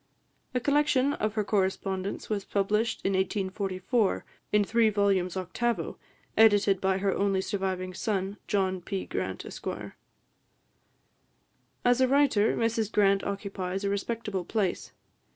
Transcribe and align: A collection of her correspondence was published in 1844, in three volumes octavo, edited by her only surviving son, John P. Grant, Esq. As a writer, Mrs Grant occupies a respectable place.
A 0.55 0.59
collection 0.59 1.13
of 1.13 1.35
her 1.35 1.43
correspondence 1.43 2.27
was 2.27 2.43
published 2.43 3.01
in 3.05 3.13
1844, 3.13 4.25
in 4.51 4.63
three 4.63 4.89
volumes 4.89 5.37
octavo, 5.37 5.95
edited 6.35 6.81
by 6.81 6.97
her 6.97 7.13
only 7.13 7.39
surviving 7.39 7.93
son, 7.93 8.37
John 8.47 8.81
P. 8.81 9.05
Grant, 9.05 9.45
Esq. 9.45 9.67
As 11.85 12.01
a 12.01 12.07
writer, 12.07 12.57
Mrs 12.57 12.91
Grant 12.91 13.23
occupies 13.23 13.83
a 13.83 13.91
respectable 13.91 14.43
place. 14.43 14.91